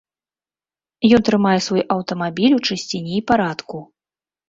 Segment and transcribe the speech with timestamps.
[1.17, 3.77] Ён трымае свой аўтамабіль у чысціні і парадку.